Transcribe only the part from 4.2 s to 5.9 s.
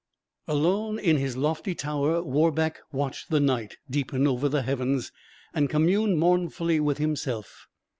over the heavens, and